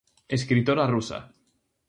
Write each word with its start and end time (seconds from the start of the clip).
Escritora 0.37 0.87
rusa. 0.93 1.19